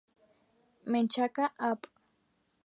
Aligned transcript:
Menchaca; 0.91 1.45
Av. 1.69 1.79